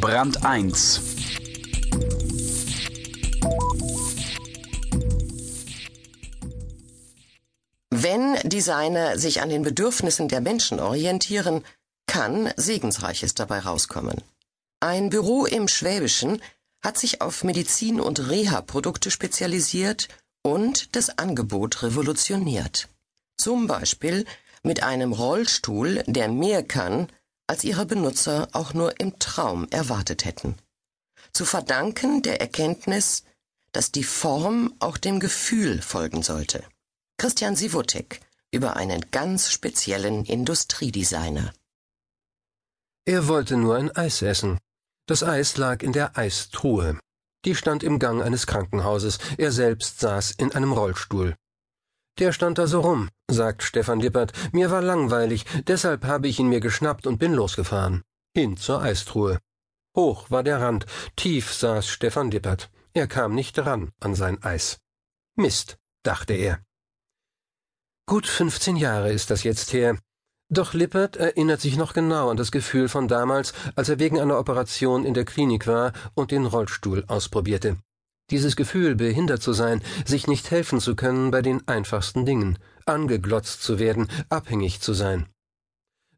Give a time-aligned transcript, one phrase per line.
[0.00, 1.02] Brand 1
[7.90, 11.64] Wenn Designer sich an den Bedürfnissen der Menschen orientieren,
[12.06, 14.22] kann Segensreiches dabei rauskommen.
[14.80, 16.40] Ein Büro im Schwäbischen
[16.82, 20.08] hat sich auf Medizin- und Reha-Produkte spezialisiert
[20.42, 22.88] und das Angebot revolutioniert.
[23.36, 24.24] Zum Beispiel
[24.62, 27.08] mit einem Rollstuhl, der mehr kann,
[27.50, 30.54] als ihre Benutzer auch nur im Traum erwartet hätten.
[31.32, 33.24] Zu verdanken der Erkenntnis,
[33.72, 36.62] dass die Form auch dem Gefühl folgen sollte.
[37.18, 38.20] Christian Sivotek
[38.52, 41.52] über einen ganz speziellen Industriedesigner.
[43.04, 44.60] Er wollte nur ein Eis essen.
[45.06, 47.00] Das Eis lag in der Eistruhe.
[47.44, 49.18] Die stand im Gang eines Krankenhauses.
[49.38, 51.34] Er selbst saß in einem Rollstuhl.
[52.20, 54.32] Der stand da so rum, sagt Stefan Lippert.
[54.52, 58.02] Mir war langweilig, deshalb habe ich ihn mir geschnappt und bin losgefahren.
[58.34, 59.38] Hin zur Eistruhe.
[59.96, 60.86] Hoch war der Rand,
[61.16, 62.70] tief saß Stefan Lippert.
[62.92, 64.78] Er kam nicht ran an sein Eis.
[65.36, 66.60] Mist, dachte er.
[68.06, 69.98] Gut fünfzehn Jahre ist das jetzt her.
[70.48, 74.38] Doch Lippert erinnert sich noch genau an das Gefühl von damals, als er wegen einer
[74.38, 77.76] Operation in der Klinik war und den Rollstuhl ausprobierte.
[78.30, 82.58] Dieses Gefühl, behindert zu sein, sich nicht helfen zu können bei den einfachsten Dingen,
[82.90, 85.26] angeglotzt zu werden, abhängig zu sein.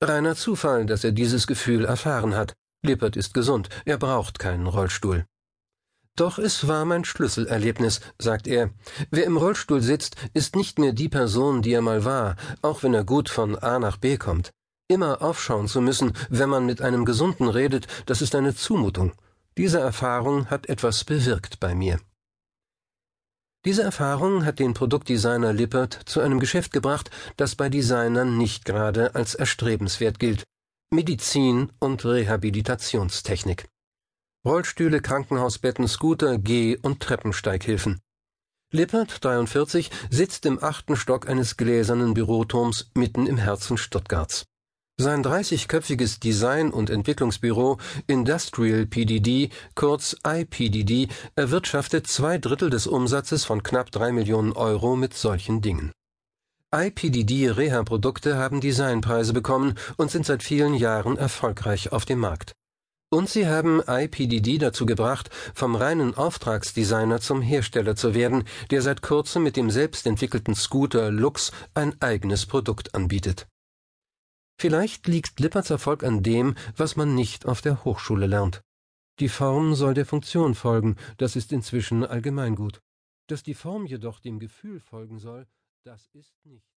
[0.00, 2.54] Reiner Zufall, dass er dieses Gefühl erfahren hat.
[2.82, 5.26] Lippert ist gesund, er braucht keinen Rollstuhl.
[6.14, 8.70] Doch es war mein Schlüsselerlebnis, sagt er.
[9.10, 12.94] Wer im Rollstuhl sitzt, ist nicht mehr die Person, die er mal war, auch wenn
[12.94, 14.50] er gut von A nach B kommt.
[14.88, 19.12] Immer aufschauen zu müssen, wenn man mit einem Gesunden redet, das ist eine Zumutung.
[19.56, 22.00] Diese Erfahrung hat etwas bewirkt bei mir.
[23.68, 29.14] Diese Erfahrung hat den Produktdesigner Lippert zu einem Geschäft gebracht, das bei Designern nicht gerade
[29.14, 30.44] als erstrebenswert gilt.
[30.90, 33.68] Medizin und Rehabilitationstechnik.
[34.42, 38.00] Rollstühle, Krankenhausbetten, Scooter, Geh- und Treppensteighilfen.
[38.72, 44.46] Lippert, 43, sitzt im achten Stock eines gläsernen Büroturms mitten im Herzen Stuttgarts.
[45.00, 47.78] Sein 30-köpfiges Design- und Entwicklungsbüro
[48.08, 55.14] Industrial PDD, kurz IPDD, erwirtschaftet zwei Drittel des Umsatzes von knapp drei Millionen Euro mit
[55.14, 55.92] solchen Dingen.
[56.74, 62.50] IPDD Reha-Produkte haben Designpreise bekommen und sind seit vielen Jahren erfolgreich auf dem Markt.
[63.08, 68.42] Und sie haben IPDD dazu gebracht, vom reinen Auftragsdesigner zum Hersteller zu werden,
[68.72, 73.46] der seit kurzem mit dem selbstentwickelten Scooter Lux ein eigenes Produkt anbietet.
[74.60, 78.62] Vielleicht liegt Lipperts Erfolg an dem, was man nicht auf der Hochschule lernt.
[79.20, 82.80] Die Form soll der Funktion folgen, das ist inzwischen Allgemeingut.
[83.28, 85.46] Dass die Form jedoch dem Gefühl folgen soll,
[85.84, 86.77] das ist nicht.